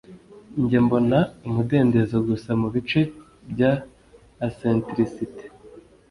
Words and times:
njye 0.61 0.79
mbona 0.85 1.17
umudendezo 1.47 2.17
gusa 2.27 2.49
mubice 2.61 2.99
bya 3.51 3.71
eccentricité 4.47 5.43